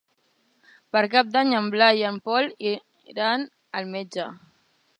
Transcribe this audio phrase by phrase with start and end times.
[0.95, 2.49] Per Cap d'Any en Blai i en Pol
[3.13, 3.47] iran
[3.83, 4.27] al metge.